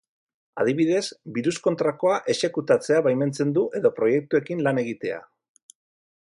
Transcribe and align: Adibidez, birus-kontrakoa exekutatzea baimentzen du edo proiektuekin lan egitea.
Adibidez, 0.61 1.01
birus-kontrakoa 1.35 2.15
exekutatzea 2.35 3.03
baimentzen 3.09 3.53
du 3.59 3.67
edo 3.81 3.93
proiektuekin 4.01 4.65
lan 4.71 4.83
egitea. 4.87 5.21